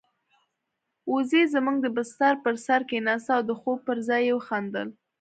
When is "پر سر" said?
2.43-2.81